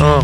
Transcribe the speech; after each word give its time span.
Ah. 0.00 0.22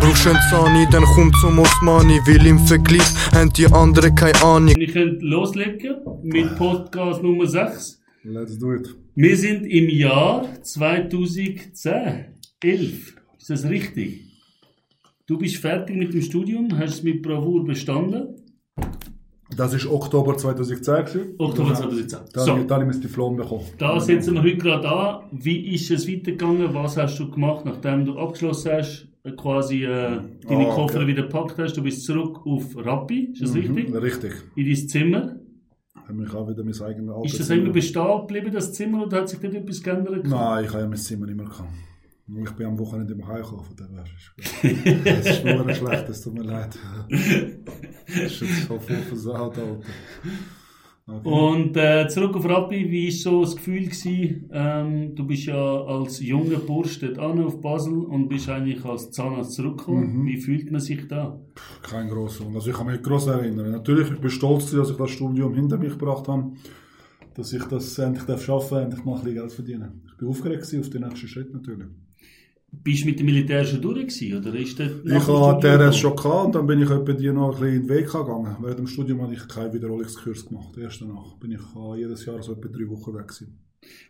Brauchst 0.00 0.26
einen 0.26 0.38
Zani, 0.50 0.86
dann 0.90 1.04
komm 1.04 1.32
zum 1.40 1.58
Osmani, 1.58 2.20
weil 2.26 2.46
im 2.46 2.58
Vergleich 2.58 3.02
haben 3.32 3.52
die 3.52 3.66
anderen 3.66 4.14
keine 4.14 4.42
Ahnung. 4.42 4.74
Wir 4.76 4.86
können 4.86 5.20
loslegen 5.20 5.96
mit 6.22 6.56
Podcast 6.56 7.22
Nummer 7.22 7.46
6. 7.46 8.00
Let's 8.24 8.58
do 8.58 8.72
it. 8.74 8.88
Wir 9.14 9.36
sind 9.36 9.66
im 9.66 9.88
Jahr 9.88 10.46
2010, 10.62 12.26
11. 12.62 13.16
Ist 13.38 13.50
das 13.50 13.64
richtig? 13.68 14.24
Du 15.26 15.38
bist 15.38 15.56
fertig 15.56 15.96
mit 15.96 16.14
dem 16.14 16.22
Studium, 16.22 16.78
hast 16.78 16.94
es 16.94 17.02
mit 17.02 17.22
Bravour 17.22 17.64
bestanden. 17.64 18.36
Das 19.54 19.72
war 19.86 19.92
Oktober 19.92 20.36
2010. 20.36 21.04
gewesen. 21.04 21.34
Oktober 21.38 21.74
2010. 21.74 22.18
Dann, 22.32 22.44
So. 22.44 22.52
dann 22.56 22.70
habe 22.70 22.84
ich 22.84 22.90
mein 22.92 23.00
Diplom 23.00 23.36
bekommen. 23.36 23.64
Da 23.78 24.00
setzen 24.00 24.34
wir 24.34 24.42
heute 24.42 24.56
gerade 24.56 24.88
an. 24.88 25.20
Wie 25.30 25.74
ist 25.74 25.90
es 25.90 26.08
weitergegangen? 26.08 26.74
Was 26.74 26.96
hast 26.96 27.18
du 27.18 27.30
gemacht, 27.30 27.64
nachdem 27.64 28.04
du 28.04 28.18
abgeschlossen 28.18 28.72
hast? 28.72 29.08
Quasi 29.36 29.84
äh, 29.84 30.20
deine 30.48 30.68
Ah, 30.68 30.74
Koffer 30.74 30.98
okay. 30.98 31.06
wieder 31.08 31.22
gepackt 31.22 31.58
hast. 31.58 31.76
Du 31.76 31.82
bist 31.82 32.04
zurück 32.04 32.40
auf 32.46 32.76
Rappi, 32.76 33.30
ist 33.32 33.42
das 33.42 33.54
richtig? 33.54 33.88
Mhm, 33.90 33.96
richtig. 33.96 34.32
In 34.54 34.66
dein 34.66 34.88
Zimmer. 34.88 35.36
Habe 36.08 36.22
ich 36.24 36.34
auch 36.34 36.48
wieder 36.48 36.62
mein 36.62 36.80
eigenes 36.82 37.10
Auto. 37.10 37.24
Ist 37.24 37.40
das 37.40 37.50
immer 37.50 37.70
bestehen 37.70 38.18
geblieben, 38.20 38.52
das 38.52 38.72
Zimmer, 38.72 39.02
oder 39.04 39.18
hat 39.22 39.28
sich 39.28 39.40
dort 39.40 39.54
etwas 39.54 39.82
geändert? 39.82 40.24
Nein, 40.28 40.64
ich 40.64 40.70
habe 40.70 40.82
ja 40.82 40.88
mein 40.88 40.96
Zimmer 40.98 41.26
nicht 41.26 41.36
mehr 41.36 41.46
gehabt. 41.46 41.68
Ich 42.28 42.50
bin 42.52 42.66
am 42.66 42.78
Wochenende 42.78 43.12
im 43.12 43.26
Heimgekommen, 43.26 43.64
von 43.64 43.76
dem 43.76 43.94
her. 43.94 44.04
Das 45.04 45.26
ist 45.26 45.44
nur 45.44 45.74
schlecht, 45.74 46.08
es 46.08 46.20
tut 46.22 46.34
mir 46.34 46.42
leid. 46.42 46.76
Das 47.08 48.24
ist 48.24 48.40
jetzt 48.40 48.66
so 48.66 48.78
voll 48.78 48.96
versaut, 48.96 49.56
Alter. 49.58 49.78
Okay. 51.08 51.28
Und 51.28 51.76
äh, 51.76 52.08
zurück 52.08 52.34
auf 52.34 52.48
Rappi, 52.48 52.90
wie 52.90 53.06
war 53.06 53.12
so 53.12 53.40
das 53.42 53.54
Gefühl? 53.54 53.84
Gewesen? 53.84 54.50
Ähm, 54.52 55.14
du 55.14 55.24
bist 55.24 55.46
ja 55.46 55.54
als 55.84 56.20
junger 56.20 56.58
Bursch 56.58 56.98
dort 56.98 57.16
an 57.20 57.44
auf 57.44 57.60
Basel 57.60 57.98
und 57.98 58.28
bist 58.28 58.48
eigentlich 58.48 58.84
als 58.84 59.12
Zahnarzt 59.12 59.52
zurückgekommen. 59.52 60.22
Mhm. 60.22 60.26
Wie 60.26 60.40
fühlt 60.40 60.72
man 60.72 60.80
sich 60.80 61.06
da? 61.06 61.38
Kein 61.82 62.08
grosser 62.08 62.46
Also 62.52 62.70
ich 62.70 62.76
kann 62.76 62.88
mich 62.88 63.00
gross 63.02 63.28
erinnern. 63.28 63.70
Natürlich, 63.70 64.10
ich 64.10 64.18
bin 64.18 64.30
stolz, 64.30 64.72
dass 64.72 64.90
ich 64.90 64.96
das 64.96 65.10
Studium 65.10 65.54
hinter 65.54 65.78
mich 65.78 65.92
gebracht 65.92 66.26
habe. 66.26 66.50
Dass 67.34 67.52
ich 67.52 67.62
das 67.64 67.96
endlich 68.00 68.24
darf 68.24 68.42
schaffen 68.42 68.74
darf, 68.74 68.82
endlich 68.82 69.04
mal 69.04 69.14
ein 69.14 69.20
bisschen 69.22 69.36
Geld 69.36 69.52
verdienen. 69.52 70.02
Ich 70.10 70.16
bin 70.16 70.26
aufgeregt 70.26 70.62
auf 70.80 70.90
den 70.90 71.02
nächsten 71.02 71.28
Schritt 71.28 71.52
natürlich. 71.52 71.86
Bist 72.82 73.02
du 73.02 73.06
mit 73.06 73.18
dem 73.18 73.26
Militär 73.26 73.64
schon 73.64 73.80
durch 73.80 74.06
gewesen, 74.06 74.38
oder 74.38 74.54
ist 74.58 74.78
das 74.78 74.90
Ich 75.04 75.26
hatte 75.26 75.60
TRS 75.60 75.96
schon 75.96 76.16
gehabt 76.16 76.46
und 76.46 76.54
dann 76.54 76.66
bin 76.66 76.82
ich 76.82 76.90
etwa 76.90 77.12
die 77.12 77.30
noch 77.30 77.54
ein 77.54 77.60
bisschen 77.60 77.74
in 77.74 77.86
den 77.86 77.88
Weg 77.88 78.06
gegangen. 78.06 78.56
Während 78.60 78.78
dem 78.78 78.86
Studium 78.86 79.22
habe 79.22 79.34
ich 79.34 79.48
keinen 79.48 79.72
Wiederholungskurs 79.72 80.46
gemacht. 80.46 80.76
Erst 80.78 81.00
danach 81.00 81.34
bin 81.40 81.52
ich 81.52 81.60
äh, 81.60 81.98
jedes 81.98 82.24
Jahr 82.24 82.42
so 82.42 82.52
etwa 82.52 82.68
drei 82.68 82.88
Wochen 82.88 83.14
weg 83.14 83.28
gewesen. 83.28 83.58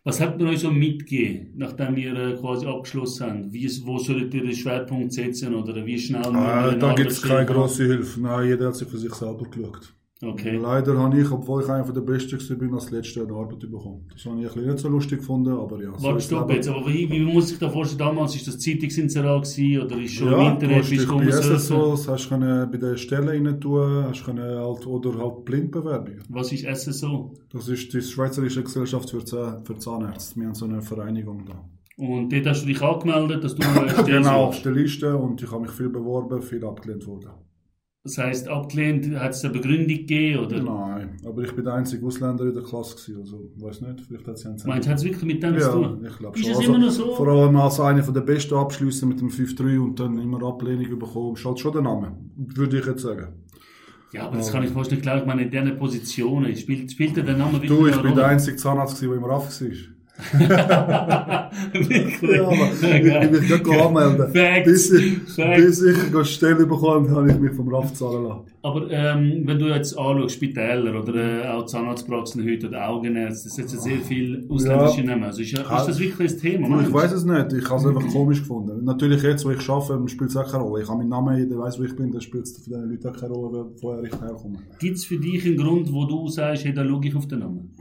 Was 0.05 0.20
habt 0.20 0.41
ihr 0.41 0.47
euch 0.47 0.61
so 0.61 0.70
mitgegeben, 0.70 1.53
nachdem 1.56 1.97
ihr 1.97 2.14
äh, 2.14 2.36
quasi 2.36 2.67
abgeschlossen 2.67 3.27
habt? 3.27 3.53
Wie, 3.53 3.69
wo 3.84 3.98
solltet 3.98 4.34
ihr 4.34 4.42
den 4.42 4.55
Schwerpunkt 4.55 5.12
setzen 5.12 5.55
oder 5.55 5.84
wie 5.84 5.98
schnell 5.98 6.23
Äh, 6.23 6.78
da 6.78 6.95
gibt 6.95 7.11
es 7.11 7.20
keine 7.20 7.45
grosse 7.45 7.84
Hilfe. 7.84 8.20
Nein, 8.20 8.48
jeder 8.48 8.69
hat 8.69 8.77
sich 8.77 8.89
für 8.89 8.98
sich 8.98 9.12
selber 9.14 9.45
geschaut. 9.45 9.95
Okay. 10.22 10.56
Leider 10.56 10.97
habe 10.98 11.20
ich, 11.20 11.31
obwohl 11.31 11.62
ich 11.62 11.69
einer 11.69 11.84
der 11.92 12.00
Besten 12.00 12.39
war, 12.39 12.56
bin, 12.56 12.72
als 12.72 12.91
Letzter 12.91 13.25
eine 13.25 13.34
Arbeit 13.34 13.59
bekommen. 13.61 14.09
Das 14.11 14.25
habe 14.25 14.41
ich 14.41 14.47
ein 14.47 14.55
bisschen 14.55 14.67
nicht 14.70 14.78
so 14.78 14.89
lustig 14.89 15.19
gefunden, 15.19 15.53
aber 15.53 15.83
ja. 15.83 15.91
Warte, 15.98 16.17
ist 16.19 16.25
stopp 16.25 16.48
das 16.48 16.56
jetzt, 16.56 16.69
aber 16.69 16.86
wie, 16.86 17.11
wie 17.11 17.20
muss 17.20 17.53
ich 17.53 17.58
da 17.58 17.69
vorstellen, 17.69 17.98
damals 17.98 18.34
ist 18.34 18.47
das 18.48 18.58
Zeitungsinserat 18.58 19.47
oder 19.47 19.98
ist 19.98 20.14
schon 20.14 20.31
Ja, 20.31 20.39
im 20.39 20.58
du 20.58 20.64
Internet 20.64 20.78
hast 20.83 20.91
dich 20.91 21.00
du 21.05 21.06
bei 21.08 21.25
rumsurfen? 21.25 21.58
SSOs, 21.58 22.08
hast 22.08 22.28
können 22.31 22.70
bei 22.70 22.78
den 22.78 22.97
Stellen 22.97 23.28
rein 23.47 23.61
tun, 23.61 24.05
hast 24.08 24.25
können 24.25 24.58
halt, 24.58 24.86
oder 24.86 25.19
halt 25.19 25.45
Blindbewerbungen. 25.45 26.23
Was 26.30 26.51
ist 26.51 26.64
SSO? 26.64 27.34
Das 27.53 27.69
ist 27.69 27.92
die 27.92 28.01
Schweizerische 28.01 28.62
Gesellschaft 28.62 29.11
für, 29.11 29.23
Zahn, 29.23 29.64
für 29.67 29.77
Zahnärzte. 29.77 30.41
Wir 30.41 30.47
haben 30.47 30.55
so 30.55 30.64
eine 30.64 30.80
Vereinigung 30.80 31.45
da. 31.47 31.62
Und 31.98 32.30
dort 32.33 32.47
hast 32.47 32.62
du 32.62 32.67
dich 32.67 32.80
angemeldet, 32.80 33.45
dass 33.45 33.55
du 33.55 33.62
eine 33.78 33.91
Stelle 33.91 34.05
Genau, 34.19 34.45
auf 34.47 34.62
der 34.62 34.73
Liste 34.73 35.14
und 35.14 35.42
ich 35.42 35.51
habe 35.51 35.62
mich 35.62 35.70
viel 35.73 35.91
beworben, 35.91 36.41
viel 36.41 36.64
abgelehnt 36.64 37.06
worden. 37.06 37.30
Das 38.06 38.18
heisst, 38.18 38.48
abgelehnt, 38.48 39.18
hat 39.18 39.32
es 39.32 39.44
eine 39.44 39.52
Begründung 39.52 39.88
gegeben, 39.88 40.44
oder? 40.44 40.62
Nein, 40.62 41.16
aber 41.26 41.42
ich 41.42 41.52
bin 41.52 41.64
der 41.64 41.74
einzige 41.74 42.06
Ausländer 42.06 42.44
in 42.44 42.55
der 42.55 42.62
Klasse 42.62 42.94
gewesen, 42.94 43.20
also, 43.20 43.50
weiß 43.56 43.80
nicht, 43.80 44.00
vielleicht 44.06 44.28
hat 44.28 44.39
sie 44.39 44.46
einen 44.48 44.61
Meinst 44.64 44.86
du, 44.86 44.90
hat 44.92 44.98
es 44.98 45.05
wirklich 45.05 45.24
mit 45.24 45.42
dem 45.42 45.55
ja, 45.55 45.61
zu 45.61 45.70
tun? 45.72 46.06
ich 46.08 46.16
glaube 46.18 46.39
Ist 46.39 46.45
schon. 46.45 46.52
es 46.52 46.58
Also, 46.58 46.72
immer 46.72 46.78
noch 46.78 46.90
so? 46.92 47.14
Vor 47.16 47.28
allem 47.28 47.56
als 47.56 47.80
einer 47.80 48.02
der 48.02 48.20
besten 48.20 48.55
Abschlüsse 48.55 49.06
mit 49.06 49.20
dem 49.20 49.28
5-3 49.28 49.78
und 49.80 49.98
dann 49.98 50.18
immer 50.18 50.40
Ablehnung 50.46 50.98
bekommen, 50.98 51.34
ist 51.34 51.45
halt 51.45 51.58
schon 51.58 51.72
der 51.72 51.83
Name, 51.83 52.16
würde 52.36 52.78
ich 52.78 52.86
jetzt 52.86 53.02
sagen. 53.02 53.27
Ja, 54.12 54.27
aber 54.27 54.36
das 54.36 54.52
kann 54.52 54.62
ich 54.62 54.70
fast 54.70 54.92
nicht 54.92 55.02
glauben. 55.02 55.20
Ich 55.22 55.27
meine, 55.27 55.42
in 55.42 55.50
diesen 55.50 55.77
Positionen 55.77 56.55
spielt, 56.55 56.92
spielt 56.92 57.16
der 57.16 57.24
Name 57.24 57.55
wirklich 57.55 57.70
Du, 57.70 57.86
ich 57.89 58.00
bin 58.00 58.14
der 58.14 58.27
einzige 58.27 58.56
Zahnarzt, 58.56 59.00
gewesen, 59.00 59.11
der 59.11 59.18
immer 59.18 59.36
off 59.36 59.61
war. 59.61 59.95
Wirklich? 61.72 62.22
Ja, 62.22 62.46
aber 62.46 62.70
Ja, 62.82 63.22
ich 63.22 63.30
bin 63.30 63.42
nicht 63.42 63.68
anmelden. 63.68 64.32
Facts. 64.32 64.64
Bis 64.64 64.90
ich, 64.92 65.18
Facts. 65.34 65.56
bis 65.56 65.82
ich 65.82 66.14
eine 66.14 66.24
Stelle 66.24 66.66
bekommen 66.66 67.10
habe, 67.10 67.30
ich 67.30 67.38
mich 67.38 67.52
vom 67.52 67.68
RAF 67.68 67.92
zahlen 67.92 68.24
lassen. 68.24 68.40
Aber 68.62 68.90
ähm, 68.90 69.42
wenn 69.44 69.58
du 69.58 69.66
jetzt 69.66 69.96
anschaust, 69.96 70.34
Spitäler 70.36 71.00
oder 71.00 71.14
äh, 71.14 71.48
auch 71.48 71.66
Zahnarztpraxen 71.66 72.42
heute 72.44 72.68
oder 72.68 72.88
Augenärzte, 72.88 73.48
das 73.48 73.56
sind 73.56 73.70
ja 73.72 73.78
sehr 73.78 73.98
viele 73.98 74.48
ausländische 74.48 75.02
Namen. 75.04 75.24
Also 75.24 75.42
ist, 75.42 75.52
ja, 75.52 75.60
ist 75.60 75.88
das 75.88 75.98
wirklich 76.00 76.33
ein 76.33 76.38
Thema? 76.38 76.68
Du, 76.68 76.80
ich 76.88 76.92
weiß 76.92 77.12
es 77.12 77.24
nicht, 77.24 77.52
ich 77.52 77.68
habe 77.68 77.80
es 77.80 77.86
einfach 77.86 78.06
komisch 78.12 78.40
gefunden. 78.40 78.84
Natürlich 78.84 79.22
jetzt, 79.22 79.44
wo 79.44 79.50
ich 79.50 79.68
arbeite, 79.68 80.08
spielt 80.08 80.30
es 80.30 80.36
auch 80.36 80.50
keine 80.50 80.64
Rolle. 80.64 80.83
Ich 80.83 80.88
habe 80.88 80.98
meinen 80.98 81.10
Namen, 81.10 81.36
jeder 81.38 81.58
weiß, 81.58 81.78
wo 81.78 81.84
ich 81.84 81.94
bin, 81.94 82.10
dann 82.10 82.20
spielt 82.22 82.44
es 82.44 82.56
für 82.56 82.62
diese 82.70 82.84
Leute 82.84 83.10
auch 83.10 83.20
keine 83.20 83.34
Rolle, 83.34 83.66
woher 83.83 84.02
ich 84.02 84.12
herkomme. 84.20 84.58
Gibt 84.78 84.96
es 84.96 85.04
für 85.04 85.18
dich 85.18 85.44
einen 85.44 85.56
Grund, 85.58 85.92
wo 85.92 86.06
du 86.06 86.27
sagst, 86.28 86.64
hey, 86.64 86.72
da 86.72 86.86
schaue 86.86 87.04
ich 87.06 87.14
auf 87.14 87.28
den 87.28 87.40
Namen? 87.40 87.74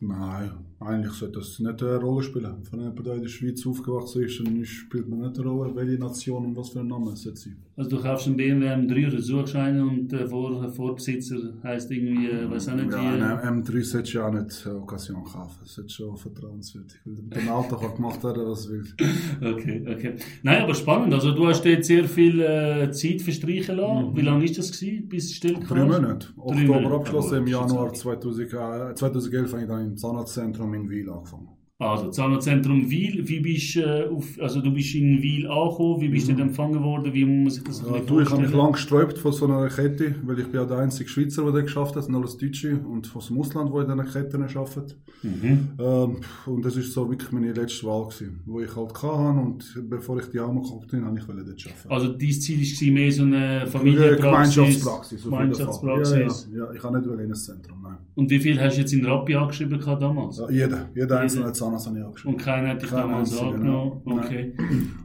Nein, 0.00 0.50
eigentlich 0.80 1.12
sollte 1.14 1.38
das 1.38 1.58
nicht 1.58 1.82
eine 1.82 1.96
Rolle 1.96 2.22
spielen. 2.22 2.56
Wenn 2.70 2.80
jemand 2.80 3.06
in 3.06 3.22
der 3.22 3.28
Schweiz 3.28 3.66
aufgewachsen 3.66 4.22
ist, 4.22 4.40
dann 4.40 4.64
spielt 4.64 5.08
man 5.08 5.20
nicht 5.20 5.38
eine 5.38 5.48
Rolle, 5.48 5.74
welche 5.74 5.98
Nation 5.98 6.46
und 6.46 6.56
was 6.56 6.70
für 6.70 6.80
ein 6.80 6.88
Name 6.88 7.12
es 7.12 7.22
sein. 7.22 7.56
Also 7.76 7.90
du 7.90 8.00
kaufst 8.00 8.26
einen 8.28 8.36
BMW 8.36 8.68
M3 8.68 9.08
oder 9.08 9.20
suchst 9.20 9.56
einen 9.56 9.82
und 9.88 10.08
der 10.12 10.28
Vor 10.28 10.68
Vorbesitzer 10.72 11.36
heisst 11.62 11.90
irgendwie, 11.90 12.28
äh, 12.28 12.48
weiß 12.48 12.68
auch 12.68 12.74
nicht 12.76 12.92
Ja, 12.92 13.00
wie... 13.02 13.22
ein 13.22 13.62
M3 13.64 13.82
sollte 13.82 14.12
ja 14.12 14.28
auch 14.28 14.32
nicht 14.32 14.64
eine 14.66 14.76
Occasion 14.76 15.24
kaufen. 15.24 15.56
Das 15.62 15.78
ist 15.78 15.92
schon 15.92 16.16
vertrauenswürdig. 16.16 16.96
Weil 17.04 17.14
mit 17.14 17.34
dem 17.36 17.48
Auto 17.48 17.76
kann 17.76 17.96
gemacht 17.96 18.22
werden, 18.22 18.46
was 18.46 18.68
will. 18.68 18.84
Okay, 19.54 19.84
okay. 19.88 20.14
Nein, 20.42 20.62
aber 20.62 20.74
spannend. 20.74 21.12
Also 21.14 21.32
du 21.32 21.46
hast 21.46 21.64
dort 21.64 21.84
sehr 21.84 22.04
viel 22.04 22.40
äh, 22.40 22.90
Zeit 22.92 23.22
verstreichen 23.22 23.76
lassen. 23.76 24.16
Wie 24.16 24.20
lange 24.22 24.44
ist 24.44 24.56
das 24.58 24.70
gewesen, 24.72 25.08
bis 25.08 25.28
du 25.28 25.34
still 25.34 25.54
Mhm. 25.54 25.66
Drei 25.66 25.84
Monate. 25.84 26.28
Oktober 26.36 26.90
abgeschlossen, 26.96 27.32
Ja, 27.34 27.38
im 27.38 27.46
Januar 27.46 27.92
ist 27.92 28.00
2000, 28.00 28.52
äh, 28.52 28.94
2011 28.94 29.52
habe 29.52 29.62
ich 29.62 29.68
dann 29.68 29.84
im 29.86 29.96
Zahnarztzentrum 29.96 30.63
in 30.72 30.88
Wiel 30.88 31.10
angefangen. 31.10 31.63
Also 31.78 32.08
Zahnarztzentrum 32.08 32.88
Wiel. 32.88 33.26
Wie 33.26 33.40
bist 33.40 33.74
äh, 33.76 34.04
auf, 34.08 34.26
also 34.40 34.60
du 34.60 34.72
bist 34.72 34.94
in 34.94 35.20
Wiel 35.20 35.48
angekommen. 35.48 36.00
Wie 36.00 36.08
bist 36.08 36.28
du 36.28 36.32
dort 36.32 36.48
empfangen 36.48 36.80
worden? 36.84 37.12
Wie 37.12 37.24
muss 37.24 37.42
man 37.42 37.50
sich 37.50 37.62
das 37.64 37.82
Mhm. 37.82 37.94
Ja, 37.96 38.00
du, 38.00 38.20
ich 38.20 38.30
habe 38.30 38.42
mich 38.42 38.50
vorstellen? 38.50 38.52
lang 38.52 38.72
gesträubt 38.72 39.18
von 39.18 39.32
so 39.32 39.46
einer 39.46 39.68
Kette, 39.68 40.14
weil 40.24 40.38
ich 40.38 40.46
bin 40.46 40.60
ja 40.60 40.66
der 40.66 40.78
einzige 40.78 41.08
Schweizer, 41.08 41.42
der 41.42 41.52
das 41.52 41.62
geschafft 41.64 41.96
hat, 41.96 42.04
sind 42.04 42.14
alles 42.14 42.36
Deutsche 42.36 42.78
und 42.78 43.10
aus 43.14 43.26
dem 43.26 43.40
Ausland, 43.40 43.72
die 43.74 43.78
in 43.78 43.98
diesen 43.98 44.12
Ketten 44.12 44.42
arbeiten. 44.42 44.94
Mhm. 45.22 45.68
Ähm, 45.78 46.16
und 46.46 46.64
das 46.64 46.76
ist 46.76 46.92
so 46.92 47.10
wirklich 47.10 47.32
meine 47.32 47.52
letzte 47.52 47.86
Wahl 47.86 48.04
gewesen, 48.04 48.40
wo 48.46 48.60
ich 48.60 48.76
halt 48.76 48.94
hatte 48.94 49.40
und 49.40 49.88
bevor 49.90 50.18
ich 50.20 50.26
die 50.26 50.38
Alma 50.38 50.60
gekommen 50.60 50.86
bin, 50.88 51.04
habe 51.04 51.18
ich 51.18 51.24
dort 51.24 51.38
arbeiten. 51.40 51.88
Also 51.88 52.08
dein 52.08 52.32
Ziel 52.32 52.60
war 52.60 52.92
mehr 52.92 53.12
so 53.12 53.22
eine 53.24 53.66
Familienpraxis. 53.66 54.22
Gemeinschaftspraxis. 54.22 55.24
Gemeinschaftspraxis. 55.24 56.48
Ja, 56.52 56.58
ja, 56.58 56.64
ja, 56.66 56.72
ich 56.72 56.82
habe 56.84 56.98
nicht 57.00 57.10
in 57.10 57.20
ein 57.20 57.34
Zentrum, 57.34 57.82
nein. 57.82 57.96
Und 58.14 58.30
wie 58.30 58.38
viel 58.38 58.60
hast 58.60 58.76
du 58.76 58.80
jetzt 58.80 58.92
in 58.92 59.04
Rappi 59.04 59.34
angeschrieben 59.34 59.78
gehabt 59.78 60.02
damals? 60.02 60.38
Ja, 60.38 60.50
jeder, 60.50 60.88
jeder 60.94 61.18
einzelne 61.20 61.52
Zahnarzt 61.78 61.86
habe 61.86 61.98
ich 61.98 62.04
angeschrieben. 62.04 62.34
Und 62.34 62.42
keiner 62.42 62.68
hat 62.70 62.82
dich 62.82 62.90
damals 62.90 63.30
einziger, 63.30 63.54
angenommen. 63.54 64.00
nein. 64.04 64.18
Okay. 64.18 64.52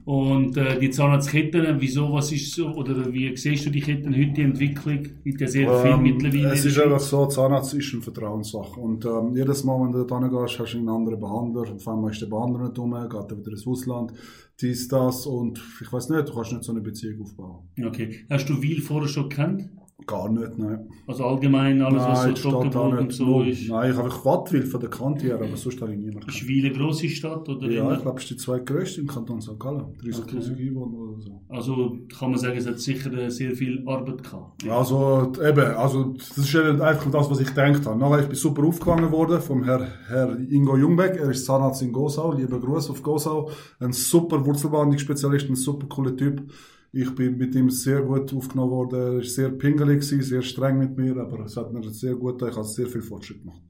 Und 0.05 0.57
äh, 0.57 0.79
die 0.79 0.89
Zahnarztketten, 0.89 1.75
wieso, 1.79 2.11
was 2.13 2.31
ist 2.31 2.53
so, 2.53 2.67
oder 2.73 3.11
wie 3.11 3.35
siehst 3.35 3.65
du 3.65 3.69
die 3.69 3.81
Ketten 3.81 4.13
heute, 4.15 4.31
die 4.31 4.41
Entwicklung? 4.41 5.03
Gibt 5.23 5.41
ja 5.41 5.47
sehr 5.47 5.81
viel 5.81 5.91
Ähm, 5.91 6.03
mittlerweile. 6.03 6.53
Es 6.53 6.65
ist 6.65 6.79
einfach 6.79 6.99
so, 6.99 7.25
Zahnarzt 7.27 7.73
ist 7.73 7.93
eine 7.93 8.01
Vertrauenssache. 8.01 8.79
Und 8.79 9.05
ähm, 9.05 9.35
jedes 9.35 9.63
Mal, 9.63 9.79
wenn 9.83 9.91
du 9.91 10.03
dort 10.03 10.23
hingehst, 10.23 10.59
hast 10.59 10.73
du 10.73 10.77
einen 10.77 10.89
anderen 10.89 11.19
Behandler. 11.19 11.73
Auf 11.73 11.87
einmal 11.87 12.11
ist 12.11 12.21
der 12.21 12.27
Behandler 12.27 12.67
nicht 12.67 12.77
rum, 12.77 12.91
geht 12.91 13.31
er 13.31 13.37
wieder 13.37 13.51
ins 13.51 13.67
Ausland, 13.67 14.13
dies, 14.61 14.87
das. 14.87 15.25
Und 15.25 15.61
ich 15.81 15.91
weiß 15.91 16.09
nicht, 16.09 16.27
du 16.27 16.33
kannst 16.33 16.51
nicht 16.51 16.63
so 16.63 16.71
eine 16.71 16.81
Beziehung 16.81 17.21
aufbauen. 17.21 17.69
Okay. 17.85 18.25
Hast 18.29 18.49
du 18.49 18.61
Wiel 18.61 18.81
vorher 18.81 19.07
schon 19.07 19.29
gekannt? 19.29 19.69
Gar 20.07 20.29
nicht, 20.31 20.57
nein. 20.57 20.89
Also 21.05 21.23
allgemein 21.25 21.81
alles, 21.83 22.01
nein, 22.01 22.11
was 22.11 22.23
so 22.41 22.49
Stockenburg 22.49 22.99
und 22.99 23.13
so 23.13 23.43
ist. 23.43 23.69
Nein, 23.69 23.91
ich 23.91 23.97
habe 23.97 24.09
Wattwil 24.25 24.63
von 24.63 24.79
der 24.79 24.89
Kante 24.89 25.25
her, 25.27 25.35
aber 25.35 25.55
sonst 25.55 25.79
habe 25.81 25.91
ich 25.93 25.99
niemanden 25.99 26.27
Ist. 26.27 26.47
Wiel 26.47 26.65
eine 26.65 26.75
grosse 26.75 27.07
Stadt? 27.09 27.47
Oder 27.47 27.69
Ja, 27.69 27.81
immer? 27.81 27.93
ich 27.95 28.01
glaube, 28.01 28.17
es 28.17 28.23
ist 28.23 28.31
die 28.31 28.37
zweitgrößte 28.37 29.01
im 29.01 29.07
Kanton 29.07 29.39
St. 29.41 29.59
Gallen. 29.59 29.85
30'000 30.03 30.23
Okay. 30.53 30.67
Einwohner 30.69 30.97
oder 30.97 31.21
so. 31.21 31.41
Also 31.49 31.97
kann 32.17 32.31
man 32.31 32.39
sagen, 32.39 32.57
es 32.57 32.65
hat 32.65 32.79
sicher 32.79 33.13
äh, 33.13 33.29
sehr 33.29 33.51
viel 33.51 33.83
Arbeit 33.87 34.23
gehabt. 34.23 34.67
Also, 34.67 35.31
eben, 35.47 35.65
also, 35.75 36.13
das 36.17 36.37
ist 36.37 36.55
einfach 36.55 37.11
das, 37.11 37.29
was 37.29 37.39
ich 37.41 37.47
gedacht 37.49 37.85
habe. 37.85 37.99
Nachher, 37.99 38.21
ich 38.21 38.27
bin 38.27 38.35
super 38.35 38.63
aufgefangen 38.63 39.11
worden 39.11 39.39
vom 39.41 39.63
Herr, 39.63 39.85
Herr 40.07 40.39
Ingo 40.49 40.75
Jungbeck. 40.75 41.17
Er 41.17 41.29
ist 41.29 41.45
Zahnarzt 41.45 41.81
in 41.83 41.91
Gosau. 41.91 42.33
Lieber 42.33 42.59
Gruß 42.59 42.89
auf 42.89 43.03
Gosau. 43.03 43.51
Ein 43.79 43.93
super 43.93 44.43
Wurzelbehandlungsspezialist, 44.45 45.49
ein 45.49 45.55
super 45.55 45.85
cooler 45.87 46.15
Typ. 46.17 46.41
Ich 46.91 47.13
bin 47.13 47.37
mit 47.37 47.53
ihm 47.55 47.69
sehr 47.69 48.01
gut 48.01 48.33
aufgenommen 48.33 48.71
worden. 48.71 48.99
Er 48.99 49.13
war 49.15 49.23
sehr 49.23 49.49
pingelig, 49.49 50.03
sehr 50.03 50.41
streng 50.41 50.79
mit 50.79 50.97
mir, 50.97 51.17
aber 51.17 51.45
es 51.45 51.55
hat 51.55 51.71
mir 51.71 51.87
sehr 51.91 52.15
gut 52.15 52.39
getan. 52.39 52.49
Ich 52.49 52.57
habe 52.57 52.67
sehr 52.67 52.87
viel 52.87 53.01
Fortschritt 53.01 53.41
gemacht. 53.41 53.68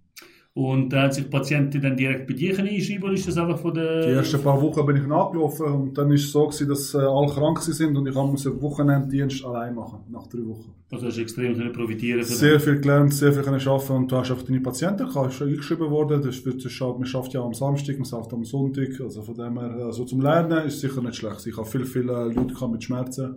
Und 0.56 0.90
da 0.90 1.04
hat 1.04 1.14
sich 1.14 1.26
die 1.26 1.30
Patientin 1.30 1.82
dann 1.82 1.96
direkt 1.96 2.28
bei 2.28 2.34
dir 2.34 2.58
einschreiben 2.58 3.04
oder 3.04 3.14
ist 3.14 3.28
das 3.28 3.38
einfach 3.38 3.60
von 3.60 3.74
der... 3.74 4.08
Die 4.08 4.14
ersten 4.14 4.42
paar 4.42 4.60
Wochen 4.62 4.86
bin 4.86 4.98
ich 4.98 5.06
nachgelaufen 5.06 5.66
und 5.68 5.98
dann 5.98 6.12
ist 6.12 6.26
es 6.26 6.32
so 6.32 6.48
gewesen, 6.48 6.68
dass 6.68 6.94
äh, 6.96 6.98
alle 6.98 7.32
krank 7.32 7.62
sind 7.62 7.96
und 7.96 8.08
ich 8.08 8.16
musste 8.16 8.60
Wochenenddienst 8.62 9.46
allein 9.46 9.76
machen, 9.76 10.00
nach 10.10 10.28
drei 10.28 10.46
Wochen. 10.46 10.74
Also 10.92 11.06
hast 11.06 11.18
du 11.18 11.22
extrem 11.22 11.56
können 11.56 11.72
profitieren 11.72 12.24
von 12.24 12.36
Sehr 12.36 12.60
viel 12.60 12.82
gelernt, 12.82 13.14
sehr 13.14 13.32
viel 13.32 13.44
können 13.44 13.62
arbeiten 13.66 13.94
und 13.94 14.12
du 14.12 14.18
hast 14.18 14.32
auch 14.32 14.42
deine 14.42 14.60
Patienten 14.60 15.08
gehabt, 15.08 15.40
eingeschrieben 15.40 15.92
worden, 15.92 16.24
das 16.24 16.44
wird, 16.44 16.66
das 16.66 16.72
schafft, 16.72 16.98
man 16.98 17.06
schafft 17.06 17.34
ja 17.34 17.42
am 17.42 17.54
Samstag, 17.54 17.98
man 17.98 18.06
schafft 18.06 18.34
am 18.34 18.44
Sonntag, 18.44 19.00
also 19.00 19.22
von 19.22 19.36
dem 19.36 19.60
her, 19.60 19.86
also 19.86 20.04
zum 20.04 20.20
Lernen 20.20 20.66
ist 20.66 20.82
sicher 20.82 21.02
nicht 21.02 21.16
schlecht. 21.16 21.46
Ich 21.46 21.56
habe 21.56 21.68
viele, 21.68 21.86
viele 21.86 22.26
Leute 22.26 22.56
gehabt 22.56 22.72
mit 22.72 22.84
Schmerzen. 22.84 23.36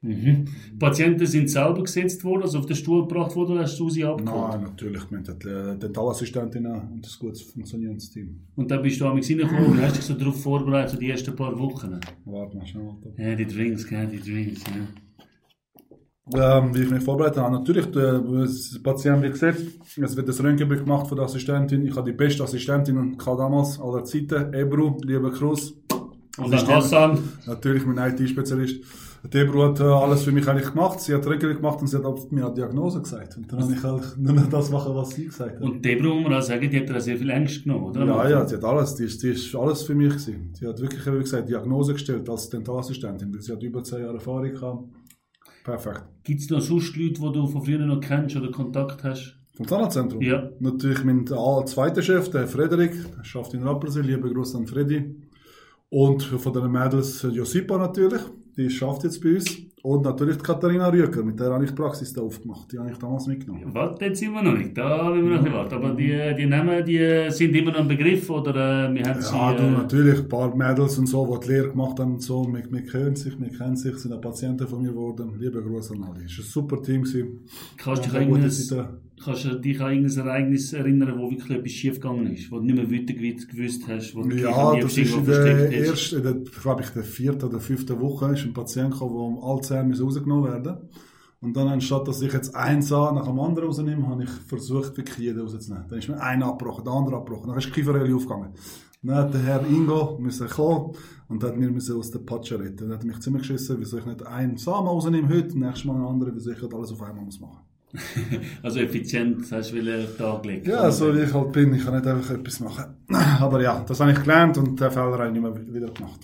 Mhm. 0.00 0.44
Die 0.72 0.76
Patienten 0.78 1.26
sind 1.26 1.50
selber 1.50 1.82
gesetzt 1.82 2.22
worden, 2.22 2.42
also 2.42 2.60
auf 2.60 2.66
den 2.66 2.76
Stuhl 2.76 3.02
gebracht 3.06 3.34
worden, 3.34 3.52
oder 3.52 3.62
hast 3.62 3.78
du 3.80 3.90
sie 3.90 4.04
abgeholt? 4.04 4.52
Nein, 4.52 4.62
natürlich, 4.62 5.10
wir 5.10 5.18
haben 5.18 5.24
die 5.24 5.78
Dentalassistentinnen 5.80 6.72
und 6.72 7.04
ein 7.04 7.18
gutes 7.18 7.42
funktionierendes 7.42 8.10
Team. 8.10 8.46
Und 8.54 8.70
dann 8.70 8.80
bist 8.80 9.00
du 9.00 9.06
am 9.06 9.18
reingekommen 9.18 9.66
und 9.66 9.82
hast 9.82 9.96
dich 9.96 10.04
so 10.04 10.14
darauf 10.14 10.40
vorbereitet, 10.40 10.90
so 10.90 10.98
die 10.98 11.10
ersten 11.10 11.34
paar 11.34 11.58
Wochen? 11.58 11.98
Warte 12.24 12.56
mal 12.56 12.66
schnell. 12.66 12.94
Ja, 13.16 13.34
die 13.34 13.46
Drinks, 13.46 13.88
gell, 13.88 14.06
die 14.06 14.20
Drinks, 14.20 14.62
ja. 14.66 14.86
Ähm, 16.60 16.74
wie 16.74 16.82
ich 16.82 16.90
mich 16.90 17.02
vorbereitet 17.02 17.38
habe, 17.38 17.54
natürlich, 17.54 17.86
der, 17.86 18.22
Patient 18.84 19.22
wird 19.22 19.32
gesetzt, 19.32 19.66
es 19.96 20.14
wird 20.14 20.28
das 20.28 20.42
Röntgenbild 20.42 20.84
gemacht 20.84 21.08
von 21.08 21.16
der 21.16 21.24
Assistentin, 21.24 21.86
ich 21.86 21.96
habe 21.96 22.12
die 22.12 22.16
beste 22.16 22.44
Assistentin 22.44 23.16
gehabt 23.16 23.40
damals 23.40 23.80
aller 23.80 24.04
Zeiten, 24.04 24.52
Ebru, 24.52 24.98
lieber 25.02 25.32
Cruz. 25.32 25.74
Und 26.36 26.52
dann 26.52 26.68
Hassan. 26.68 27.18
Natürlich 27.46 27.84
mein 27.84 28.12
IT-Spezialist. 28.12 28.84
Die 29.32 29.38
Ebru 29.38 29.64
hat 29.64 29.80
äh, 29.80 29.82
alles 29.82 30.22
für 30.22 30.32
mich 30.32 30.46
eigentlich 30.48 30.70
gemacht, 30.70 31.00
sie 31.00 31.12
hat 31.12 31.26
Röntgen 31.26 31.56
gemacht 31.56 31.80
und 31.80 31.88
sie 31.88 31.96
hat 31.96 32.32
mir 32.32 32.46
eine 32.46 32.54
Diagnose 32.54 33.02
gesagt. 33.02 33.36
Und 33.36 33.52
dann 33.52 33.62
habe 33.62 33.72
ich 33.72 33.82
halt 33.82 34.16
nur 34.16 34.32
noch 34.32 34.48
das 34.48 34.70
machen, 34.70 34.94
was 34.94 35.10
sie 35.10 35.26
gesagt 35.26 35.56
hat. 35.56 35.60
Und 35.60 35.84
Debra, 35.84 36.14
muss 36.14 36.22
man 36.22 36.34
auch 36.34 36.42
sagen, 36.42 36.70
die 36.70 36.80
hat 36.80 36.88
dir 36.88 37.00
sehr 37.00 37.16
viel 37.16 37.30
Angst 37.30 37.64
genommen, 37.64 37.86
oder? 37.86 38.04
Ja, 38.04 38.28
ja, 38.28 38.46
sie 38.46 38.56
hat 38.56 38.64
alles, 38.64 38.94
die 38.94 39.04
ist, 39.04 39.22
die 39.22 39.30
ist 39.30 39.54
alles 39.54 39.82
für 39.82 39.94
mich 39.94 40.10
gewesen. 40.10 40.52
Sie 40.54 40.66
hat 40.66 40.80
wirklich, 40.80 41.04
wie 41.06 41.18
gesagt, 41.18 41.48
Diagnose 41.48 41.94
gestellt 41.94 42.28
als 42.28 42.48
Dentalassistentin, 42.48 43.34
weil 43.34 43.42
sie 43.42 43.52
hat 43.52 43.62
über 43.62 43.82
zehn 43.82 44.00
Jahre 44.00 44.14
Erfahrung 44.14 44.52
gehabt. 44.52 44.84
Perfekt. 45.64 46.04
Gibt 46.22 46.40
es 46.40 46.50
noch 46.50 46.60
sonst 46.60 46.96
Leute, 46.96 47.20
die 47.20 47.32
du 47.32 47.46
von 47.46 47.62
früher 47.62 47.78
noch 47.78 48.00
kennst 48.00 48.36
oder 48.36 48.50
Kontakt 48.50 49.04
hast? 49.04 49.36
Vom 49.56 49.66
Zahnarztzentrum? 49.66 50.22
Ja. 50.22 50.50
Natürlich 50.60 51.02
mein 51.02 51.26
zweiter 51.26 52.00
Chef, 52.00 52.30
der 52.30 52.46
Frederik, 52.46 52.92
der 53.16 53.24
schafft 53.24 53.54
in 53.54 53.64
Rapperswil, 53.64 54.04
liebe 54.04 54.32
Grüße 54.32 54.56
an 54.56 54.68
Freddy. 54.68 55.16
Und 55.90 56.22
von 56.22 56.52
den 56.52 56.70
Mädels 56.70 57.22
Josipa 57.22 57.78
natürlich, 57.78 58.20
die 58.56 58.68
schafft 58.68 59.04
jetzt 59.04 59.22
bei 59.22 59.34
uns. 59.34 59.46
Und 59.82 60.02
natürlich 60.02 60.36
die 60.36 60.42
Katharina 60.42 60.88
Rüker, 60.88 61.22
mit 61.22 61.38
der 61.38 61.52
habe 61.52 61.64
ich 61.64 61.70
die 61.70 61.76
Praxis 61.76 62.12
da 62.12 62.20
aufgemacht. 62.20 62.70
Die 62.72 62.78
habe 62.78 62.90
ich 62.90 62.98
damals 62.98 63.26
mitgenommen. 63.26 63.72
Warte, 63.72 64.04
jetzt 64.06 64.18
sind 64.18 64.32
wir 64.32 64.42
noch 64.42 64.58
nicht. 64.58 64.76
Da 64.76 65.10
will 65.14 65.22
wir 65.24 65.36
noch 65.36 65.42
nicht 65.42 65.52
warten. 65.52 65.74
Aber 65.76 65.94
die, 65.94 66.34
die 66.36 66.46
Namen, 66.46 66.84
die 66.84 67.30
sind 67.30 67.54
immer 67.54 67.70
noch 67.70 67.78
ein 67.80 67.88
Begriff, 67.88 68.28
oder 68.28 68.50
äh, 68.90 68.94
wir 68.94 69.04
haben 69.04 69.22
sie... 69.22 69.34
Ja, 69.34 69.54
du, 69.54 69.62
äh, 69.62 69.70
natürlich, 69.70 70.18
ein 70.18 70.28
paar 70.28 70.54
Mädels 70.54 70.98
und 70.98 71.06
so, 71.06 71.38
die 71.38 71.46
die 71.46 71.52
Lehre 71.52 71.68
gemacht 71.70 71.98
haben 72.00 72.14
und 72.14 72.22
so, 72.22 72.44
wir, 72.52 72.64
wir 72.70 72.82
kennen 72.84 73.14
sich, 73.14 73.40
wir 73.40 73.48
kennen 73.48 73.76
sich, 73.76 73.96
sind 73.96 74.12
auch 74.12 74.20
Patienten 74.20 74.66
von 74.66 74.82
mir 74.82 74.90
geworden. 74.90 75.36
Liebe 75.38 75.62
Grüße 75.62 75.94
an 75.94 76.02
alle. 76.02 76.24
Es 76.24 76.36
war 76.36 76.44
ein 76.44 76.48
super 76.48 76.82
Team. 76.82 77.02
gewesen. 77.04 77.44
Kannst 77.76 78.04
du 78.04 78.10
dich 78.10 78.14
Ja, 78.14 78.20
an 78.20 78.28
irgendein-. 78.28 79.07
Kannst 79.22 79.44
du 79.44 79.58
dich 79.58 79.80
an 79.80 79.92
irgendein 79.92 80.26
Ereignis 80.26 80.72
erinnern, 80.72 81.18
wo 81.18 81.30
wirklich 81.30 81.50
etwas 81.58 81.72
schief 81.72 81.94
gegangen 81.94 82.26
ist? 82.32 82.50
Wo 82.50 82.58
du 82.58 82.64
nicht 82.64 82.76
mehr 82.76 82.90
weiter 82.90 83.14
gewusst- 83.14 83.86
hast? 83.88 84.14
Wo 84.14 84.22
du 84.22 84.28
dich 84.30 84.42
Ja, 84.42 84.70
am 84.72 84.80
das 84.80 84.96
ist 84.96 85.14
in 85.14 85.24
der 85.26 85.72
ersten, 85.72 86.16
in 86.16 86.22
der, 86.22 86.34
glaube 86.34 86.82
ich, 86.82 86.90
der 86.90 87.02
vierten 87.02 87.44
oder 87.46 87.60
fünften 87.60 88.00
Woche 88.00 88.32
ist 88.32 88.44
ein 88.44 88.52
Patient 88.52 88.92
gekommen, 88.92 89.38
der 89.40 89.82
um 89.82 89.88
müssen 89.88 90.04
rausgenommen 90.04 90.44
werden 90.44 90.76
Und 91.40 91.56
dann, 91.56 91.68
anstatt 91.68 92.08
dass 92.08 92.20
ich 92.20 92.32
jetzt 92.32 92.54
einen 92.54 92.82
Zahn 92.82 93.14
nach 93.14 93.26
dem 93.26 93.38
anderen 93.38 93.68
rausnehme, 93.68 94.08
habe 94.08 94.24
ich 94.24 94.30
versucht, 94.30 94.96
wirklich 94.96 95.18
jeden 95.18 95.40
rauszunehmen. 95.40 95.86
Dann 95.88 95.98
ist 95.98 96.08
mir 96.08 96.20
einer 96.20 96.46
abgebrochen, 96.46 96.84
der 96.84 96.92
andere 96.92 97.16
abgebrochen. 97.16 97.48
Dann 97.48 97.58
ist 97.58 97.68
die 97.68 97.72
Kieferröhre 97.72 98.12
aufgegangen. 98.14 98.54
Dann 99.02 99.14
hat 99.16 99.32
der 99.32 99.42
Herr 99.42 99.66
Ingo 99.66 100.18
müssen 100.18 100.48
kommen 100.48 100.96
und 101.28 101.44
hat 101.44 101.56
mir 101.56 101.70
müssen 101.70 101.96
aus 101.96 102.10
der 102.10 102.18
Patsche 102.18 102.58
retten. 102.58 102.88
Dann 102.88 102.92
hat 102.92 103.04
er 103.04 103.06
mich 103.06 103.20
ziemlich 103.20 103.42
geschissen, 103.42 103.76
wieso 103.78 103.98
ich 103.98 104.06
nicht 104.06 104.26
einen 104.26 104.56
Samen 104.56 104.88
rausnehme 104.88 105.28
heute, 105.28 105.56
nächstes 105.56 105.84
Mal 105.84 105.94
einen 105.94 106.06
anderen, 106.06 106.34
wieso 106.34 106.50
ich 106.50 106.60
halt 106.60 106.74
alles 106.74 106.90
auf 106.90 107.02
einmal 107.02 107.24
muss 107.24 107.38
machen. 107.38 107.60
Also 108.62 108.80
effizient 108.80 109.50
hast 109.50 109.72
du 109.72 109.76
wollen 109.76 110.06
Tag 110.16 110.44
legen. 110.44 110.68
Ja, 110.68 110.90
so 110.90 111.14
wie 111.14 111.20
ich 111.20 111.32
halt 111.32 111.52
bin, 111.52 111.74
ich 111.74 111.84
kann 111.84 111.94
nicht 111.94 112.06
einfach 112.06 112.34
etwas 112.34 112.60
machen. 112.60 112.84
Aber 113.40 113.62
ja, 113.62 113.84
das 113.86 114.00
habe 114.00 114.12
ich 114.12 114.20
gelernt 114.20 114.58
und 114.58 114.80
den 114.80 114.90
Fehler 114.90 115.18
habe 115.18 115.26
ich 115.26 115.32
nicht 115.32 115.42
mehr 115.42 115.74
wieder 115.74 115.90
gemacht. 115.92 116.20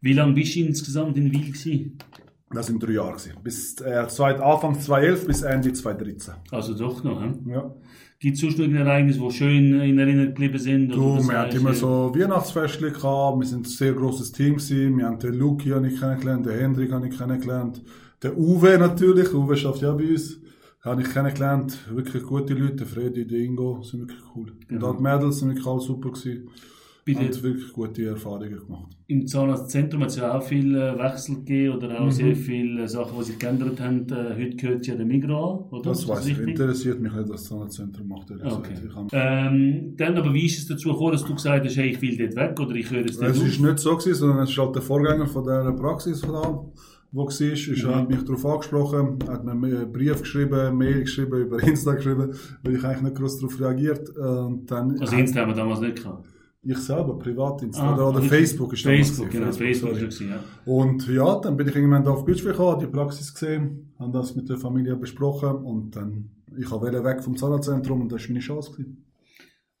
Wie 0.00 0.12
lange 0.12 0.34
bist 0.34 0.54
du 0.54 0.60
insgesamt 0.60 1.16
in 1.16 1.32
Wil 1.32 1.46
gewesen? 1.52 1.98
Das 2.50 2.66
sind 2.66 2.82
drei 2.82 2.92
Jahre. 2.92 3.12
gewesen. 3.12 3.34
Bis 3.42 3.80
äh, 3.80 4.06
zweit, 4.08 4.40
Anfang 4.40 4.78
2011 4.78 5.26
bis 5.26 5.42
Ende 5.42 5.72
2013. 5.72 6.34
Also 6.50 6.74
doch 6.74 7.02
noch, 7.04 7.20
hm? 7.20 7.40
Ja. 7.46 7.74
Gibt 8.20 8.34
es 8.34 8.40
sonst 8.40 8.58
noch 8.58 8.68
Ereignis, 8.68 9.18
die 9.18 9.30
schön 9.30 9.80
in 9.80 9.98
Erinnerung 9.98 10.28
geblieben 10.28 10.58
sind? 10.58 10.88
Du, 10.88 11.18
wir 11.28 11.38
hatten 11.38 11.56
immer 11.56 11.74
so 11.74 12.12
Weihnachtsfeste 12.14 12.90
gehabt. 12.90 13.38
Wir 13.38 13.46
sind 13.46 13.60
ein 13.66 13.70
sehr 13.70 13.92
grosses 13.92 14.32
Team 14.32 14.56
gewesen. 14.56 14.98
Wir 14.98 15.06
haben 15.06 15.20
den 15.20 15.34
Luki 15.34 15.70
habe 15.70 15.86
ich 15.86 16.00
kennengelernt, 16.00 16.46
den 16.46 16.58
Hendrik 16.58 16.90
habe 16.90 17.06
ich 17.06 17.16
kennengelernt, 17.16 17.80
den 18.22 18.32
Uwe 18.36 18.76
natürlich. 18.78 19.32
Uwe 19.32 19.56
schafft 19.56 19.82
ja 19.82 19.92
bei 19.92 20.08
uns. 20.08 20.40
Habe 20.82 21.02
ich 21.02 21.10
kennengelernt. 21.12 21.78
Wirklich 21.92 22.22
gute 22.22 22.54
Leute. 22.54 22.86
Freddy, 22.86 23.26
der 23.26 23.38
Ingo 23.40 23.82
sind 23.82 24.00
wirklich 24.00 24.20
cool. 24.34 24.52
Und 24.70 24.84
auch 24.84 24.96
die 24.96 25.02
Mädels 25.02 25.38
sind 25.40 25.48
wirklich 25.48 25.66
alle 25.66 25.80
super 25.80 26.10
gewesen. 26.10 26.48
Bei 27.06 27.14
Haben 27.14 27.42
wirklich 27.42 27.72
gute 27.72 28.04
Erfahrungen 28.04 28.58
gemacht. 28.60 28.94
Im 29.06 29.26
Zahnarztzentrum 29.26 30.02
hat 30.02 30.10
es 30.10 30.16
ja 30.16 30.36
auch 30.36 30.42
viel 30.42 30.76
äh, 30.76 30.98
Wechsel 30.98 31.36
gegeben 31.36 31.76
oder 31.76 31.98
auch 31.98 32.04
Mhm. 32.04 32.10
sehr 32.10 32.36
viele 32.36 32.82
äh, 32.82 32.86
Sachen, 32.88 33.18
die 33.18 33.24
sich 33.24 33.38
geändert 33.38 33.80
haben. 33.80 34.06
Äh, 34.10 34.34
heute 34.36 34.56
gehört 34.56 34.86
ja 34.86 34.94
der 34.94 35.06
Migros 35.06 35.62
an, 35.72 35.78
oder? 35.78 35.88
Das 35.90 36.06
weiß 36.06 36.26
ich. 36.26 36.38
Interessiert 36.38 37.00
mich 37.00 37.10
nicht, 37.10 37.22
was 37.30 37.40
das 37.40 37.44
Zahnarztzentrum 37.48 38.06
macht. 38.08 38.30
Okay. 38.30 38.74
Ähm, 39.12 39.94
dann 39.96 40.16
aber, 40.18 40.34
wie 40.34 40.44
ist 40.44 40.58
es 40.58 40.66
dazu 40.66 40.90
gekommen, 40.90 41.12
dass 41.12 41.24
du 41.24 41.34
gesagt 41.34 41.64
hast, 41.64 41.76
hey, 41.78 41.88
ich 41.92 42.02
will 42.02 42.18
dort 42.18 42.36
weg 42.36 42.60
oder 42.60 42.74
ich 42.76 42.90
höre 42.90 43.00
jetzt 43.00 43.20
dort 43.22 43.30
Es 43.30 43.42
ist 43.42 43.58
nicht 43.58 43.78
so 43.78 43.96
gewesen, 43.96 44.14
sondern 44.14 44.40
es 44.44 44.50
ist 44.50 44.58
halt 44.58 44.74
der 44.74 44.82
Vorgänger 44.82 45.26
von 45.26 45.44
der 45.46 45.72
Praxis 45.72 46.20
von 46.20 46.32
da, 46.34 46.64
wo 47.10 47.24
war, 47.24 47.28
ist, 47.40 47.68
Mhm. 47.84 47.94
hat 47.94 48.08
mich 48.10 48.22
darauf 48.24 48.44
angesprochen, 48.46 49.18
hat 49.28 49.44
mir 49.44 49.52
einen 49.52 49.92
Brief 49.92 50.20
geschrieben, 50.20 50.76
Mail 50.76 51.00
geschrieben, 51.00 51.40
über 51.42 51.58
Insta 51.62 51.94
geschrieben, 51.94 52.32
weil 52.62 52.74
ich 52.76 52.84
eigentlich 52.84 53.02
nicht 53.02 53.16
groß 53.16 53.38
darauf 53.40 53.60
reagiert. 53.60 54.10
Und 54.16 54.66
dann, 54.70 54.98
Also 55.00 55.16
Insta 55.16 55.40
haben 55.40 55.48
wir 55.50 55.54
damals 55.56 55.80
nicht 55.80 56.02
gehabt. 56.02 56.26
ich 56.62 56.76
selber, 56.78 57.18
Privatinsta, 57.18 57.82
Ah, 57.82 57.94
oder, 57.94 58.08
oder 58.10 58.20
ich- 58.22 58.28
Facebook 58.28 58.72
ist 58.74 58.82
Facebook, 58.82 59.30
genau, 59.30 59.50
Facebook 59.52 59.92
ist 59.92 59.98
schon 60.00 60.08
gewesen, 60.10 60.28
ja. 60.28 60.40
Und 60.72 61.06
ja, 61.08 61.38
dann 61.40 61.56
bin 61.56 61.66
ich 61.68 61.74
irgendwann 61.76 62.04
da 62.04 62.10
auf 62.10 62.24
Beach 62.26 62.42
gekommen, 62.44 62.80
die 62.80 62.86
Praxis 62.88 63.32
gesehen, 63.32 63.92
habe 63.98 64.12
das 64.12 64.34
mit 64.36 64.48
der 64.48 64.58
Familie 64.58 64.96
besprochen 64.96 65.50
und 65.64 65.96
dann, 65.96 66.30
ich 66.58 66.70
wollte 66.70 67.02
weg 67.04 67.22
vom 67.22 67.36
Zahnarztzentrum 67.36 68.02
und 68.02 68.12
das 68.12 68.22
war 68.22 68.28
meine 68.30 68.40
Chance. 68.40 68.72
Gewesen. 68.72 69.04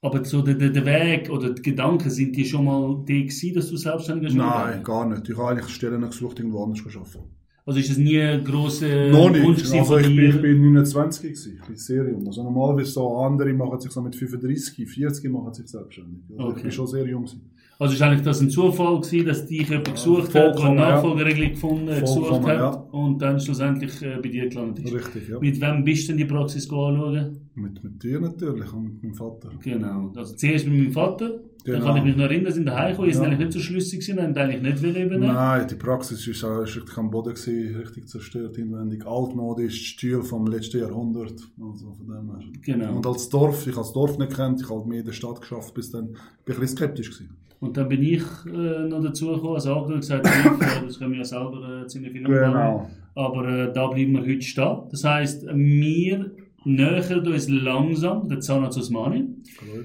Aber 0.00 0.24
so 0.24 0.42
der, 0.42 0.54
der, 0.54 0.70
der 0.70 0.86
Weg 0.86 1.28
oder 1.28 1.50
die 1.50 1.62
Gedanken, 1.62 2.08
sind 2.10 2.36
die 2.36 2.44
schon 2.44 2.64
mal 2.64 3.04
die 3.06 3.24
gewesen, 3.26 3.54
dass 3.54 3.68
du 3.68 3.76
selbstständig 3.76 4.28
hast? 4.28 4.36
Nein, 4.36 4.82
gar 4.84 5.08
nicht. 5.08 5.28
Ich 5.28 5.36
habe 5.36 5.48
eigentlich 5.48 5.68
Stellen 5.74 6.00
gesucht, 6.02 6.38
irgendwo 6.38 6.62
anders 6.62 6.80
arbeiten. 6.86 7.34
Also 7.66 7.80
ist 7.80 7.90
das 7.90 7.98
nie 7.98 8.18
ein 8.18 8.42
grosser 8.44 9.08
Noch 9.08 9.28
nicht. 9.30 9.44
Also 9.74 9.98
ich 9.98 10.06
bin, 10.06 10.30
ich 10.30 10.40
bin 10.40 10.72
29 10.72 11.22
gewesen, 11.22 11.58
ich 11.60 11.66
bin 11.66 11.76
sehr 11.76 12.08
jung. 12.08 12.26
Also 12.26 12.42
normalerweise 12.42 12.92
so 12.92 13.18
andere 13.18 13.52
machen 13.52 13.78
sich 13.78 13.90
so 13.90 14.00
mit 14.00 14.16
35, 14.16 14.88
40 14.88 15.30
machen 15.30 15.52
sich 15.52 15.68
selbstständig. 15.68 16.22
Also 16.30 16.44
Okay. 16.44 16.56
ich 16.56 16.62
bin 16.62 16.72
schon 16.72 16.86
sehr 16.86 17.06
jung 17.06 17.24
gewesen. 17.24 17.50
Also 17.78 17.94
ist 17.94 18.02
eigentlich 18.02 18.22
das 18.22 18.40
ein 18.40 18.50
Zufall 18.50 19.00
gewesen, 19.00 19.26
dass 19.26 19.46
dich 19.46 19.68
jemand 19.68 19.92
gesucht 19.92 20.28
hat, 20.28 20.34
der 20.34 20.44
eine 20.44 20.54
vollkommen, 20.54 20.78
ja. 20.78 20.90
Nachfolgeregelung 20.90 21.50
gefunden, 21.50 21.88
äh, 21.88 22.00
gesucht 22.00 22.42
hat 22.46 22.58
ja. 22.58 22.70
und 22.70 23.18
dann 23.20 23.38
schlussendlich 23.38 24.02
äh, 24.02 24.16
bei 24.20 24.28
dir 24.30 24.48
gelandet 24.48 24.84
ist. 24.84 24.94
Richtig, 24.94 25.28
ja. 25.28 25.38
Mit 25.38 25.60
wem 25.60 25.84
bist 25.84 26.04
du 26.04 26.12
denn 26.12 26.16
die 26.16 26.24
Praxis 26.24 26.64
anschauen? 26.64 27.47
Mit, 27.60 27.82
mit 27.82 28.02
dir 28.02 28.20
natürlich 28.20 28.72
und 28.72 28.84
mit 28.84 29.02
meinem 29.02 29.14
Vater. 29.14 29.50
Genau. 29.62 30.12
Also 30.16 30.34
zuerst 30.36 30.66
mit 30.66 30.78
meinem 30.78 30.92
Vater, 30.92 31.28
dann 31.30 31.40
Genau. 31.64 31.86
kann 31.86 31.96
ich 31.98 32.04
mich 32.04 32.16
noch 32.16 32.24
erinnern, 32.24 32.52
sind 32.52 32.66
daheim 32.66 32.92
gekommen, 32.92 33.08
die 33.08 33.14
sind 33.14 33.24
Ja. 33.24 33.28
eigentlich 33.30 33.46
nicht 33.46 33.52
so 33.52 33.58
schlüssig 33.58 34.00
gewesen, 34.00 34.22
haben 34.22 34.36
eigentlich 34.36 34.62
nicht 34.62 34.82
wollen 34.82 34.96
übernehmen. 35.06 35.34
Nein, 35.34 35.66
die 35.68 35.74
Praxis 35.74 36.26
ist, 36.26 36.44
auch- 36.44 36.62
ist 36.62 36.76
richtig 36.76 36.96
am 36.96 37.10
Boden 37.10 37.34
gewesen, 37.34 37.76
richtig 37.76 38.08
zerstört 38.08 38.56
inwendig. 38.58 39.04
Altmodisch, 39.06 39.90
Stil 39.94 40.22
vom 40.22 40.46
letzten 40.46 40.78
Jahrhundert. 40.78 41.34
Also 41.60 41.92
von 41.92 42.06
dem 42.06 42.30
her. 42.30 42.40
Genau. 42.62 42.96
Und 42.96 43.06
als 43.06 43.28
Dorf, 43.28 43.66
ich 43.66 43.72
habe 43.74 43.82
das 43.82 43.92
Dorf 43.92 44.16
nicht 44.18 44.34
kennt, 44.34 44.60
ich 44.62 44.70
habe 44.70 44.88
mehr 44.88 45.00
in 45.00 45.04
der 45.06 45.12
Stadt 45.12 45.40
geschafft, 45.40 45.74
bis 45.74 45.90
dann 45.90 46.06
bin 46.06 46.16
ich 46.46 46.54
ein 46.54 46.60
bisschen 46.60 46.76
skeptisch 46.78 47.10
gewesen. 47.10 47.36
Und 47.60 47.76
dann 47.76 47.88
bin 47.88 48.02
ich 48.04 48.22
äh, 48.46 48.86
noch 48.88 49.02
dazu 49.02 49.32
gekommen, 49.32 49.56
als 49.56 49.66
Angestellter 49.66 49.92
und 49.92 50.00
gesagt, 50.00 50.26
ja, 50.26 50.82
das 50.86 50.96
können 50.98 51.10
wir 51.10 51.18
ja 51.18 51.24
selber 51.24 51.82
äh, 51.82 51.86
ziemlich 51.88 52.12
viel. 52.12 52.22
Genau. 52.22 52.88
Aber 53.16 53.48
äh, 53.48 53.72
da 53.72 53.88
bleiben 53.88 54.12
wir 54.12 54.20
heute 54.20 54.42
stehen. 54.42 54.76
Das 54.92 55.02
heisst, 55.02 55.44
wir 55.44 56.30
nähern 56.68 57.26
uns 57.26 57.48
langsam 57.48 58.28
der 58.28 58.40
Zahnarzt 58.40 58.78
Osmani. 58.78 59.24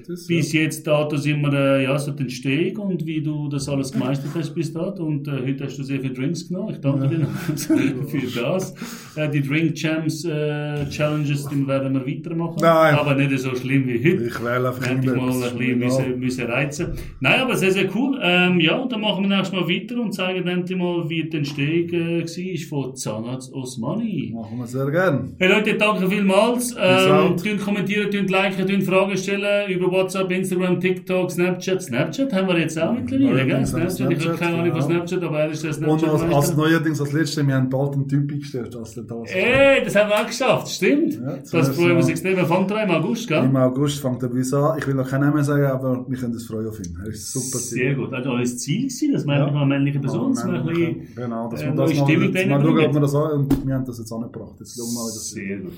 Uns, 0.06 0.26
Bis 0.26 0.52
jetzt 0.52 0.86
dato 0.86 1.16
sind 1.16 1.42
wir 1.42 1.52
äh, 1.52 1.84
ja, 1.84 1.98
so 1.98 2.12
die 2.12 2.24
Entstehung 2.24 2.90
und 2.90 3.06
wie 3.06 3.20
du 3.20 3.48
das 3.48 3.68
alles 3.68 3.92
gemeistert 3.92 4.30
hast 4.34 4.54
bis 4.54 4.72
dato. 4.72 5.04
Und 5.04 5.26
äh, 5.26 5.42
heute 5.44 5.64
hast 5.64 5.78
du 5.78 5.82
sehr 5.82 6.00
viele 6.00 6.14
Drinks 6.14 6.46
genommen. 6.46 6.74
Ich 6.74 6.80
danke 6.80 7.08
dir 7.08 7.18
noch 7.18 7.30
für 8.08 8.40
das. 8.40 8.74
Äh, 9.16 9.28
die 9.30 9.42
Drink 9.42 9.74
Champs 9.74 10.24
äh, 10.24 10.88
Challenges 10.90 11.48
die 11.48 11.66
werden 11.66 11.94
wir 11.94 12.06
weitermachen. 12.06 12.58
Nein. 12.60 12.94
Aber 12.94 13.14
nicht 13.14 13.38
so 13.38 13.54
schlimm 13.54 13.86
wie 13.88 13.98
heute. 13.98 14.24
Ich 14.24 14.44
wähle 14.44 14.68
einfach 14.68 14.86
Hätte 14.86 15.06
ich 15.06 15.16
mal 15.16 15.30
ein 15.30 15.58
bisschen 15.58 15.78
müssen, 15.78 16.20
müssen 16.20 16.46
reizen 16.46 16.92
Nein, 17.20 17.40
aber 17.40 17.56
sehr, 17.56 17.72
sehr 17.72 17.88
cool. 17.94 18.18
Ähm, 18.22 18.60
ja, 18.60 18.76
und 18.76 18.92
dann 18.92 19.00
machen 19.00 19.28
wir 19.28 19.36
nächstes 19.36 19.58
Mal 19.58 19.68
weiter 19.68 20.00
und 20.00 20.12
zeigen 20.12 20.46
endlich 20.46 20.78
mal, 20.78 21.08
wie 21.08 21.28
die 21.28 21.36
Entstehung 21.36 21.88
äh, 21.90 22.24
war 22.24 22.68
von 22.68 22.96
Zahnarzt 22.96 23.52
Osmani. 23.52 24.32
Machen 24.34 24.58
wir 24.58 24.66
sehr 24.66 24.90
gern. 24.90 25.34
Hey 25.38 25.48
Leute, 25.48 25.74
danke 25.74 26.08
vielmals 26.08 26.73
Ähm, 26.78 27.12
out. 27.12 27.42
tun 27.44 27.58
kommentieren, 27.58 28.10
tun 28.10 28.26
liken, 28.28 28.66
tun 28.66 28.82
Fragen 28.82 29.16
stellen 29.16 29.70
über 29.70 29.90
WhatsApp, 29.90 30.30
Instagram, 30.30 30.80
TikTok, 30.80 31.30
Snapchat. 31.30 31.82
Snapchat 31.82 32.32
haben 32.32 32.48
wir 32.48 32.58
jetzt 32.58 32.78
auch 32.80 32.92
mittlerweile, 32.92 33.46
gell? 33.46 33.66
Snapchat. 33.66 33.98
Ich 33.98 34.04
habe 34.04 34.14
Snapchat, 34.20 34.40
keine 34.40 34.58
Ahnung 34.58 34.72
von. 34.72 34.82
Snapchat, 34.82 35.22
aber 35.22 35.40
er 35.40 35.50
ist 35.50 35.64
der 35.64 35.88
Und 35.88 36.04
als, 36.04 36.56
neuerdings, 36.56 37.00
als 37.00 37.12
letztes, 37.12 37.46
wir 37.46 37.54
haben 37.54 37.68
bald 37.68 37.94
einen 37.94 38.08
Typ 38.08 38.30
eingestellt, 38.30 38.74
als 38.76 38.94
der 38.94 39.04
das. 39.04 39.30
Ey, 39.30 39.84
das 39.84 39.94
haben 39.96 40.08
wir 40.08 40.16
auch 40.20 40.26
geschafft, 40.26 40.68
stimmt. 40.68 41.14
Ja, 41.14 41.36
das 41.36 41.68
freuen 41.70 41.88
wir 41.90 41.96
uns 41.96 42.08
extrem. 42.08 42.38
Er 42.38 42.46
fängt 42.46 42.70
im 42.70 42.90
August, 42.90 43.28
gell? 43.28 43.44
Im 43.44 43.56
August 43.56 44.00
fängt 44.00 44.22
er 44.22 44.28
bei 44.28 44.36
uns 44.36 44.54
an. 44.54 44.78
Ich 44.78 44.86
will 44.86 44.94
noch 44.94 45.08
keinen 45.08 45.22
Namen 45.22 45.44
sagen, 45.44 45.66
aber 45.66 46.04
wir 46.08 46.18
können 46.18 46.32
uns 46.32 46.46
freuen 46.46 46.68
auf 46.68 46.78
ihn. 46.78 46.96
Er 47.02 47.08
ist 47.10 47.32
super. 47.32 47.58
Sehr 47.58 47.94
gut. 47.94 48.12
Also 48.12 48.30
euer 48.30 48.44
Ziel 48.44 48.88
war, 48.88 49.12
dass 49.12 49.26
wir 49.26 49.34
Ja. 49.34 49.50
mal 49.50 49.66
männliche 49.66 49.98
Person, 50.00 50.34
wir 50.34 50.44
ein 50.44 50.66
bisschen 50.66 51.14
Genau, 51.14 51.48
dass 51.48 51.62
äh, 51.62 51.66
wir 51.66 51.72
das 51.72 51.94
mal, 51.94 52.00
mal 52.00 52.62
schauen, 52.62 52.84
ob 52.86 52.94
wir 52.94 53.00
das 53.00 53.14
an 53.14 53.30
und 53.32 53.66
wir 53.66 53.74
haben 53.74 53.84
das 53.84 53.98
jetzt 53.98 54.12
angebracht. 54.12 54.54
Jetzt 54.58 54.76
schauen 54.76 54.86
wir 54.86 54.94
mal, 54.94 55.08
wie 55.10 55.14
das 55.14 55.30
Sehr 55.30 55.58
gut. 55.58 55.72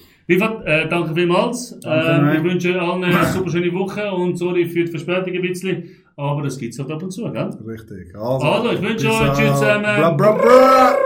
Äh, 0.66 0.85
danke 0.90 1.14
vielmals. 1.14 1.78
Danke, 1.80 2.22
nein. 2.22 2.36
ich 2.36 2.42
wünsche 2.42 2.80
allen 2.80 3.04
eine 3.04 3.24
super 3.26 3.50
schöne 3.50 3.72
Woche 3.72 4.10
und 4.12 4.36
sorry 4.36 4.66
für 4.66 4.84
die 4.84 4.90
Verspätung 4.90 5.34
ein 5.34 5.42
bisschen, 5.42 5.84
aber 6.16 6.42
das 6.42 6.58
gibt 6.58 6.72
es 6.74 6.78
halt 6.78 6.90
ab 6.90 7.02
und 7.02 7.10
zu, 7.10 7.30
gell? 7.30 7.50
Richtig. 7.66 8.14
Also, 8.16 8.46
Also, 8.46 8.72
ich 8.72 8.82
wünsche 8.82 9.08
euch, 9.08 9.32
tschüss 9.32 9.58
zusammen. 9.58 9.84
Bra, 9.84 10.10
bra, 10.10 10.32
bra. 10.32 10.96